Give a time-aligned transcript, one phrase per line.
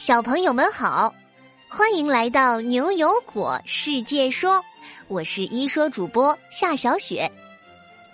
[0.00, 1.12] 小朋友们好，
[1.68, 4.64] 欢迎来到牛油果世界说，
[5.08, 7.30] 我是一说主播夏小雪。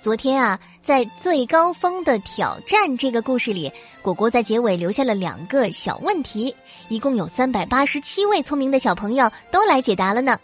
[0.01, 3.71] 昨天啊，在最高峰的挑战这个故事里，
[4.03, 6.53] 果果在结尾留下了两个小问题，
[6.88, 10.37] 一共有三百八十七位聪明的小朋友都来解答了呢。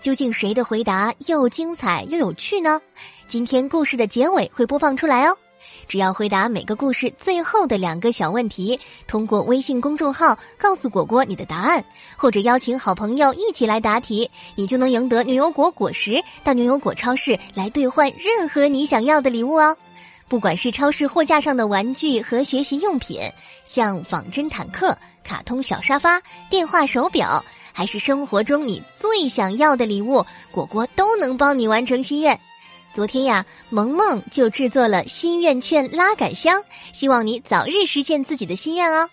[0.00, 2.80] 究竟谁的回答又精彩又有趣呢？
[3.28, 5.36] 今天故事的结尾会播放出来哦。
[5.86, 11.84] 只要回答每个故事最后的两个小问题，通过微信公众号告诉果果你的答案，
[12.16, 19.76] 或者邀请好朋友一起来答题，你就能赢得牛油果果实，到牛油果超市来兑换任何你想要的礼物哦。
[20.28, 23.20] 不管是超市货架上的玩具和学习用品，
[23.64, 26.20] 像仿真坦克、卡通小沙发、
[26.50, 27.42] 电话手表，
[27.72, 30.22] 还是生活中你最想要的礼物，
[30.52, 32.38] 果果都能帮你完成心愿。
[32.98, 39.08] 昨天呀，萌萌就制作了心愿券拉杆箱，希望你早日实现自己的心愿哦。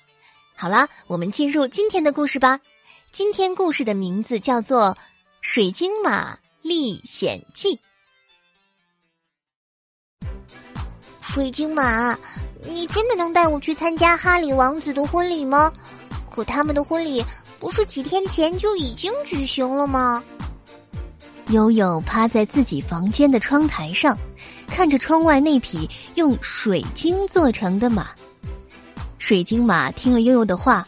[0.55, 2.59] 好啦，我们进入今天的故事吧。
[3.11, 4.87] 今天故事的名字叫做
[5.39, 7.79] 《水晶马历险记》。
[11.21, 12.17] 水晶马，
[12.67, 15.71] 你真的能带我去参加哈里王子的婚礼吗？
[16.31, 17.23] 可他们的婚礼
[17.59, 20.23] 不是几天前就已经举行了吗？
[21.49, 24.17] 悠悠趴在自己房间的窗台上，
[24.67, 28.07] 看着窗外那匹用水晶做成的马。
[29.19, 30.85] 水晶马听了悠悠的话，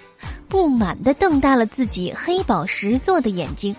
[0.47, 3.75] 不满的瞪大了自己黑宝石做的眼睛。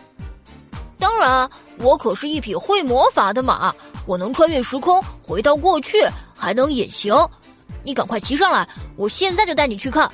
[0.98, 1.48] 当然，
[1.80, 3.74] 我可是一匹会魔法的马，
[4.06, 5.96] 我能穿越时空，回到过去，
[6.36, 7.14] 还能隐形。
[7.84, 10.10] 你赶快骑上来，我现在就带你去看。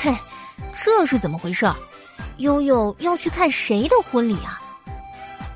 [0.00, 0.16] 嘿，
[0.74, 1.70] 这是怎么回事？
[2.38, 4.60] 悠悠要去看谁的婚礼啊？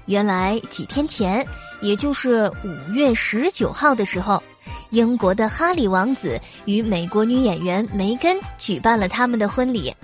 [0.07, 1.47] 原来几天前，
[1.81, 4.43] 也就是五月十九号的时候，
[4.91, 9.95] 英国的哈里王子与美国女演员梅根举办了他们的婚礼。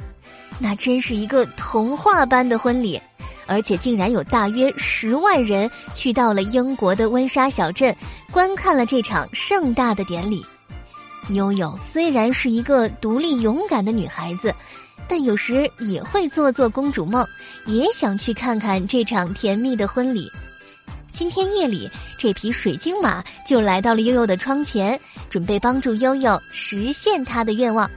[0.59, 3.01] 那真是一个童话般的婚礼，
[3.47, 7.95] 而且竟然有大约十万人去到了英国的温莎小镇，
[8.33, 10.45] 观看了这场盛大的典礼。
[11.31, 14.55] 悠悠虽然是一个独立勇敢的女孩子。
[15.09, 17.27] 但有时也会做做公主梦，
[17.65, 20.31] 也想去看看这场甜蜜的婚礼。
[21.13, 27.91] 今天夜里，这匹水晶马就来到了悠悠的窗前，准备帮助悠悠实现他的愿望。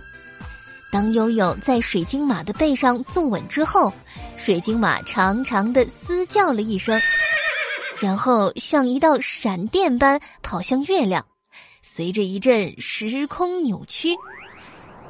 [0.92, 3.94] 当悠悠在水晶马的背上坐稳之后，
[4.38, 7.00] 水晶马长长的嘶叫了一声，
[8.02, 11.24] 然后像一道闪电般跑向月亮，
[11.82, 14.10] 随着一阵时空扭曲。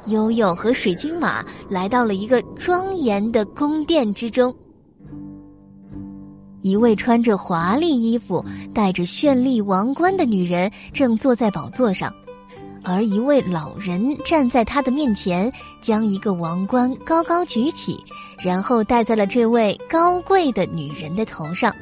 [0.06, 4.54] 悠悠和水晶马来到了一个庄严的宫殿之中。
[6.60, 12.14] 一位穿着华丽衣服、戴着绚丽王冠的女人正坐在宝座上，
[12.84, 17.98] 而一位老人站在她的面前，将一个王冠高高举起，
[18.38, 21.74] 然后戴在了这位高贵的女人的头上。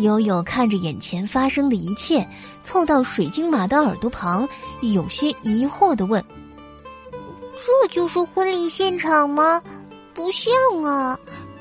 [0.00, 2.26] 悠悠看着眼前发生的一切，
[2.62, 4.48] 凑到水晶马的耳朵旁，
[4.80, 6.24] 有些疑惑的问。
[7.62, 9.62] 这就是婚礼现场吗？
[10.14, 11.18] 不像啊，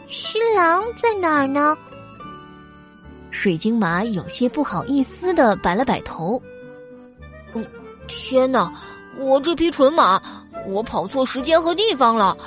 [0.08, 1.78] 新郎在哪儿呢？
[3.32, 6.42] 水晶马有些不好意思的摆了摆头。
[7.54, 7.66] 嗯，
[8.08, 8.72] 天哪，
[9.20, 10.22] 我这匹纯马，
[10.68, 12.38] 我跑错时间和地方了。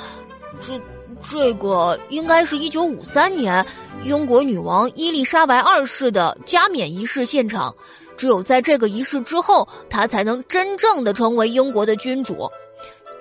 [0.61, 0.81] 这
[1.21, 3.65] 这个应该是一九五三年
[4.03, 7.75] 英国女王伊丽莎白二世的加冕仪式现场。
[8.17, 12.49] 只有在这个仪式之后，她才能真正的成为英国的君主。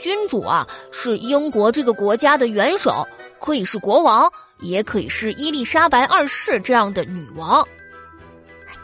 [0.02, 3.08] 君主啊，是英国这个国家的元首，
[3.40, 4.28] 可以是国王，
[4.60, 7.64] 也可以是伊丽莎白二世这样的女王。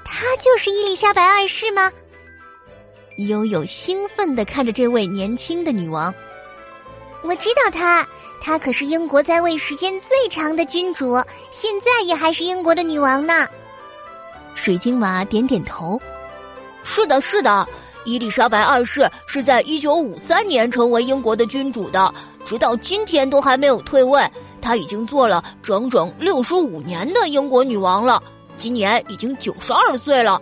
[0.06, 1.92] 她就是伊丽莎白二世吗？
[3.28, 6.14] 悠悠兴奋的看着这位年轻的女王。
[7.24, 8.08] 我知道她，
[8.40, 11.16] 她可是英国在位时间最长的君主，
[11.50, 13.48] 现在也还是英国的女王呢。
[14.54, 16.00] 水晶娃点点头，
[16.84, 17.68] 是的，是的。
[18.08, 22.14] 伊丽莎白二世是在一九五三年成为英国的君主的，
[22.46, 24.26] 直到今天都还没有退位。
[24.62, 28.24] 她已经做了整整六十五年的英国女王了，
[28.58, 30.42] 今年已经九十二岁了。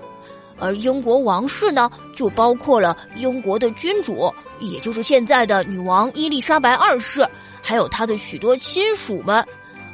[0.60, 7.28] 而英国王室呢，就包括了英国的君主，也就是现在的女王伊丽莎白二世，
[7.64, 9.44] 还有她的许多亲属们。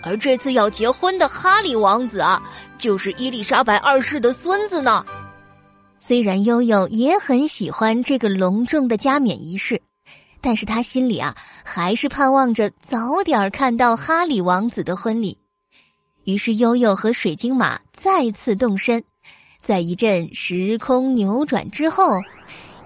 [0.03, 2.43] 而这次要结婚的哈里王子啊，
[2.77, 5.05] 就是伊丽莎白二世的孙子呢。
[6.03, 9.79] 虽然悠悠也很喜欢这个隆重的加冕仪式，
[10.41, 15.37] 但是他心里啊还是盼望着早点看到哈里王子的婚礼。
[16.23, 19.03] 于是悠悠和水晶马再次动身，
[19.61, 22.19] 在一阵时空扭转之后，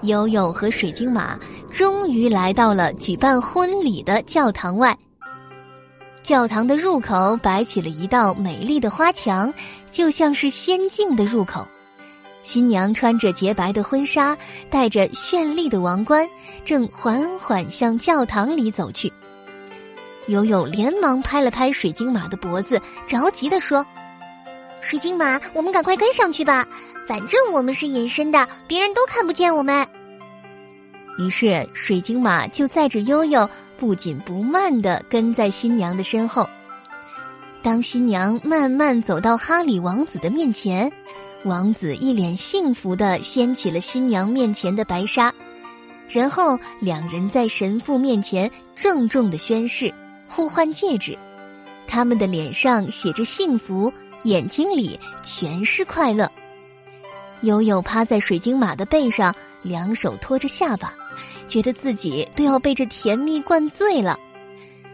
[0.01, 1.39] 悠悠和水晶马
[1.71, 4.95] 终于来到了举办婚礼的教堂外。
[6.21, 9.53] 教堂的入口摆起了一道美丽的花墙，
[9.89, 11.65] 就像是仙境的入口。
[12.45, 14.38] 新娘穿着洁白的婚纱，
[14.69, 16.30] 戴着绚丽的王冠，
[16.63, 19.12] 正缓缓向教堂里走去。
[20.27, 23.83] 悠悠连忙拍了拍水晶马的脖子，着急地说
[24.80, 26.68] ：“水晶马，我们赶快跟上去吧，
[27.07, 29.86] 反正我们是隐身的，别人都看不见我们。”
[31.18, 33.50] 于是，水晶马就载着悠悠。
[33.77, 36.47] 不紧不慢的跟在新娘的身后。
[37.62, 40.89] 当新娘慢慢走到哈里王子的面前，
[41.45, 45.31] 王子一脸幸福的掀起了新娘面前的白纱，
[46.09, 49.94] 然后两人在神父面前郑重的宣誓，
[50.27, 51.15] 互换戒指。
[51.86, 53.94] 他们的脸上写着幸福，
[54.24, 56.27] 眼睛里全是快乐。
[57.42, 59.31] 悠悠趴在水晶马的背上，
[59.62, 60.95] 两手托着下巴。
[61.47, 64.19] 觉得自己都要被这甜蜜灌醉了，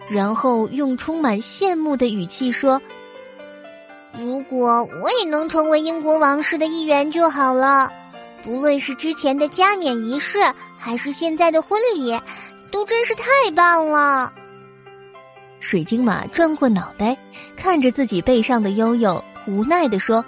[0.09, 2.79] 然后用充满羡慕的语气说
[4.13, 7.91] ：“如果我也能成为英国王室的一员就好了。
[8.43, 10.39] 不论是之前的加冕仪式，
[10.77, 12.19] 还是现在的婚礼，
[12.71, 14.33] 都真是太棒了。”
[15.61, 17.15] 水晶马转过脑袋，
[17.55, 20.25] 看着自己背上的悠悠，无奈的说：“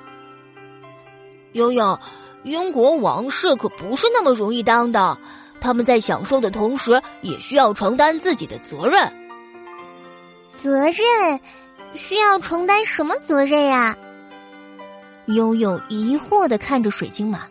[1.53, 1.99] 悠悠，
[2.43, 5.17] 英国王室可不是那么容易当的。”
[5.59, 9.11] 他们在享受的同时，也需要承担自己的责任。
[10.61, 11.39] 责任
[11.95, 13.97] 需要承担什么责任呀？
[15.27, 17.41] 悠悠疑惑的看着水晶马。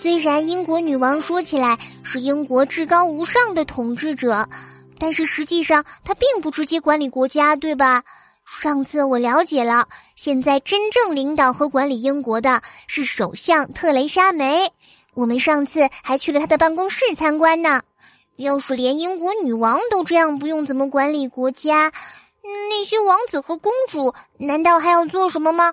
[0.00, 4.48] 虽然英国女王说起来是英国至高无上的统治者，
[4.98, 8.02] 但是实际上她并不直接管理国家，对吧？
[8.44, 9.86] 上次我了解了，
[10.16, 14.72] 现在真正领导和管理英国的是首相特蕾莎梅。
[15.14, 17.82] 我们上次还去了她的办公室参观呢。
[18.36, 21.90] 要是连英国女王都这样不用怎么管理国家，
[22.70, 25.72] 那些王子和公主难道还要做什么吗？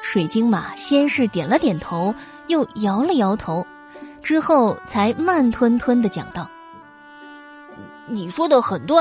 [0.00, 2.14] 水晶马先是点了点头，
[2.48, 3.64] 又摇了摇头，
[4.22, 6.48] 之后才慢吞吞的讲道
[8.08, 9.00] ：“你说的很对，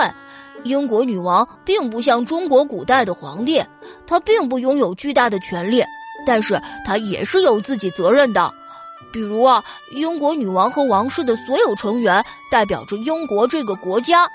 [0.64, 3.64] 英国女王并不像中国古代的皇帝，
[4.06, 5.84] 她并不拥有巨大的权力，
[6.26, 8.54] 但是她也是有自己责任的。”
[9.12, 14.28] 比如啊，英国女王和王室的所有成员代表着英国这个国家，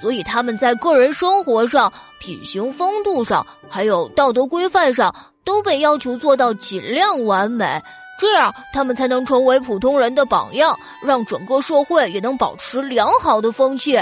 [0.00, 5.14] 所以他们在个人生活上、品行风度上，还有道德规范上，
[5.44, 7.80] 都被要求做到尽量完美，
[8.18, 13.98] 这样他们才能成为普通人的榜样，让整个社会也能保持良好的风气。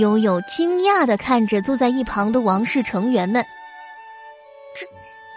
[0.00, 3.44] 悠悠惊讶的看着坐在一旁的王室成员们。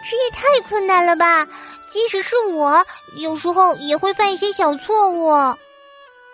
[0.04, 1.46] 这也太困难了吧！
[1.90, 2.86] 即使是我，
[3.18, 5.32] 有时候也会犯一些小错误。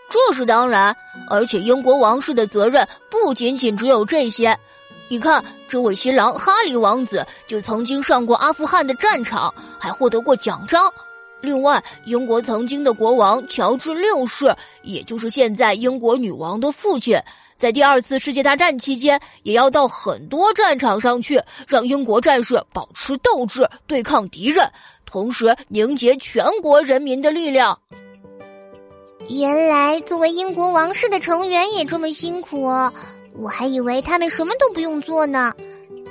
[0.09, 0.95] 这是当然，
[1.29, 4.57] 而且英国王室的责任不仅仅只有这些。
[5.09, 10.91] 你看，这位新郎哈里王子就曾经上过阿富汗的战场，还获得过奖章。
[11.43, 17.17] 另外，英国曾经的国王乔治六世，也就是现在英国女王的父亲。
[17.57, 24.65] 在第二次世界大战期间，也要到很多战场上去，让英国战士保持斗志，对抗敌人，
[25.05, 27.77] 同时凝结全国人民的力量。
[29.27, 32.63] 原来，作为英国王室的成员也这么辛苦，
[33.35, 35.51] 我还以为他们什么都不用做呢。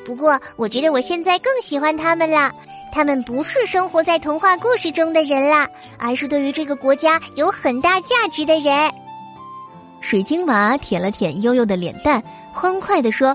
[0.04, 2.52] 不过，我觉得我现在更喜欢他们了。
[2.92, 5.66] 他们不是生活在童话故事中的人啦，
[5.98, 8.90] 而是对于这个国家有很大价值的人。
[10.02, 12.22] 水晶马舔了舔悠悠的脸蛋，
[12.52, 13.34] 欢快的说：“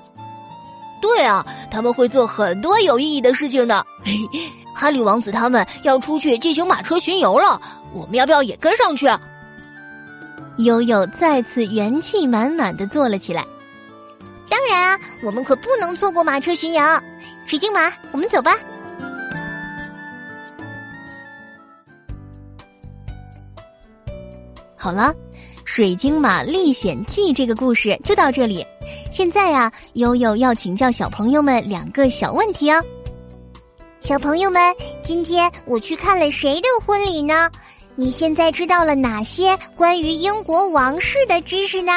[1.02, 3.84] 对啊，他们会做很多有意义的事情的。
[4.76, 7.60] 哈利王子他们要出去进行马车巡游了，
[7.94, 9.08] 我们要不要也跟上去？”
[10.58, 13.44] 悠悠再次元气满满的坐了起来。
[14.50, 16.82] 当然啊，我们可不能错过马车巡游。
[17.48, 18.56] 水晶马，我们走吧。
[24.88, 25.14] 好了。
[25.66, 28.66] 《水晶马历险记》这个故事就到这里。
[29.12, 32.82] 现在啊，悠悠要请教小朋友们两个小问题哦。
[34.00, 37.52] 小朋友们，今天我去看了谁的婚礼呢？
[37.98, 41.92] 你现在知道了哪些关于英国王室的知识呢？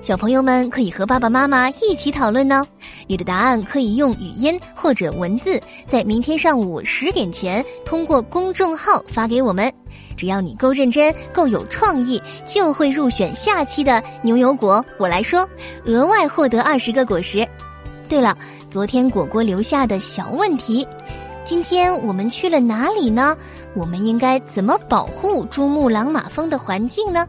[0.00, 2.64] 小朋友们可以和爸爸妈妈一起讨论呢。
[3.06, 9.72] 你的答案可以用语音或者文字，在明天上午十点前通过公众号发给我们。
[10.16, 14.84] 只要你够认真、够有创意，就会入选下期的牛油果。
[14.98, 15.46] 我来说，
[15.84, 17.46] 额外获得二十个果实。
[18.08, 18.36] 对了，
[18.70, 20.86] 昨天果果留下的小问题，
[21.44, 23.36] 今天我们去了哪里呢？
[23.74, 27.26] 我们应该怎么保护珠穆朗玛峰的环境呢？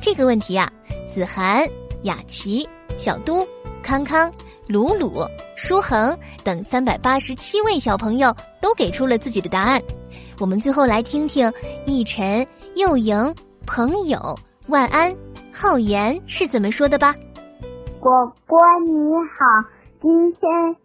[0.00, 0.68] 这个问题啊，
[1.14, 1.66] 子涵、
[2.02, 2.66] 雅琪、
[2.96, 3.46] 小都、
[3.82, 4.32] 康康、
[4.66, 5.12] 鲁鲁、
[5.56, 9.80] 舒恒等三百八十七位小朋友都给出了自己的答案。
[10.40, 11.52] 我们最后来听听
[11.84, 13.14] 逸晨、幼莹、
[13.66, 14.18] 朋友、
[14.68, 15.14] 万安、
[15.52, 17.14] 浩言是怎么说的吧。
[18.00, 18.10] 果
[18.46, 19.68] 果你好，
[20.00, 20.76] 今天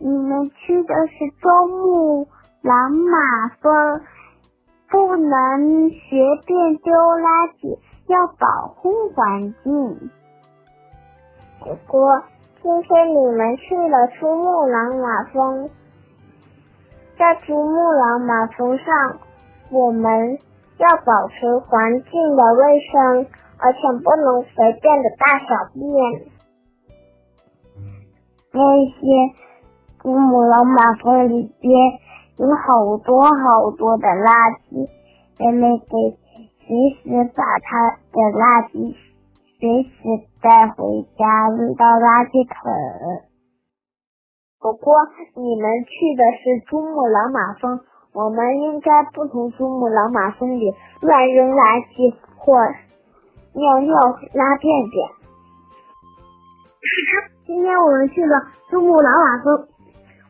[0.00, 2.26] 你们去的是珠穆
[2.60, 4.00] 朗玛峰，
[4.90, 7.78] 不能随便丢垃圾，
[8.12, 10.10] 要保护环境。
[11.60, 12.22] 果果，
[12.62, 15.70] 今天你们去了珠穆朗玛峰。
[17.18, 19.16] 在珠穆朗玛峰上，
[19.70, 20.38] 我们
[20.76, 23.26] 要保持环境的卫生，
[23.56, 25.82] 而且不能随便的大小便。
[28.52, 29.00] 那些
[30.02, 31.72] 珠穆朗玛峰里边
[32.36, 34.88] 有好多好多的垃圾，
[35.38, 36.18] 人们给
[36.66, 38.94] 随时把它的垃圾
[39.58, 39.90] 随时
[40.40, 43.28] 带回家，扔到垃圾桶。
[44.58, 44.94] 果果，
[45.34, 47.80] 你们去的是珠穆朗玛峰，
[48.14, 52.54] 我们应该不从珠穆朗玛峰里乱扔垃圾或
[53.54, 53.94] 尿尿
[54.32, 55.08] 拉便便。
[57.44, 58.40] 今天我们去了
[58.70, 59.68] 珠穆朗玛峰，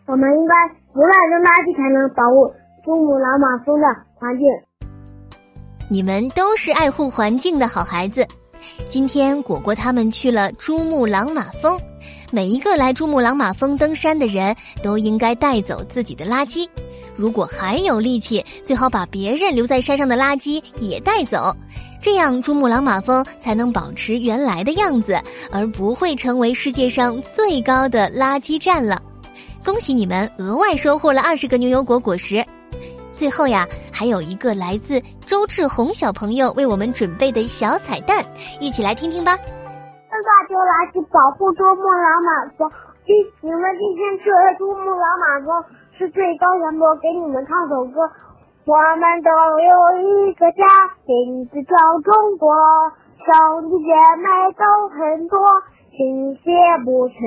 [0.08, 0.54] 我们应该
[0.94, 3.86] 不乱扔垃圾，才能保护珠穆朗玛峰的
[4.16, 4.46] 环境。
[5.88, 8.26] 你们都是爱护环境的好孩子。
[8.88, 11.78] 今天果果他们去了珠穆朗玛峰。
[12.30, 16.66] 每一个来珠穆朗玛峰登山的人都应该带走自己的垃圾，
[17.14, 21.54] 如果还有力气，最好把别人留在山上的垃圾也带走，
[22.00, 25.20] 这样珠穆朗玛峰才能保持原来的样子，
[25.50, 28.98] 而不会成为世界上最高的垃圾站了。
[29.62, 32.42] 恭喜你们额外收获了二十个牛油果果实。
[33.14, 38.24] 最后呀，还有一个来自周志宏小朋友为我们准备的小彩蛋，
[38.58, 39.36] 一起来听听吧。
[39.36, 42.70] 乱丢垃圾，保护珠穆朗玛峰。
[43.04, 43.10] 今
[43.42, 45.64] 你们今天去了珠穆朗玛峰，
[45.98, 48.06] 是最高山坡，给你们唱首歌。
[48.64, 50.62] 我们都有一个家，
[51.06, 51.74] 名字叫
[52.06, 52.54] 中国，
[53.18, 53.90] 兄弟姐
[54.22, 54.62] 妹都
[54.94, 55.38] 很多，
[55.90, 56.46] 亲戚
[56.84, 57.18] 不穷。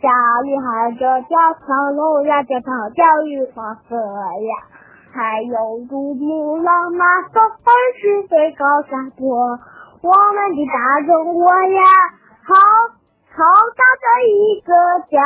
[0.00, 0.08] 家
[0.40, 4.52] 里还有教堂楼呀，教堂教育黄河呀，
[5.16, 7.42] 还有珠穆朗玛峰，
[7.98, 9.58] 是最高山坡。
[10.02, 11.80] 我们的大中国呀，
[12.44, 12.52] 好
[13.32, 13.42] 好
[13.74, 14.72] 大的一个
[15.10, 15.16] 家。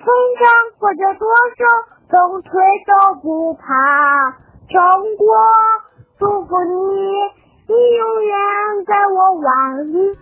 [0.00, 1.28] 风筝或者多
[1.58, 1.60] 少，
[2.08, 2.50] 风吹
[2.86, 4.30] 都不怕。
[4.70, 4.80] 中
[5.16, 5.28] 国，
[6.18, 6.72] 祝福你，
[7.68, 8.34] 你永远
[8.86, 10.16] 在我碗里。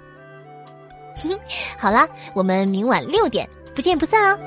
[1.79, 4.39] 好啦，我们明晚六点不见不散哦。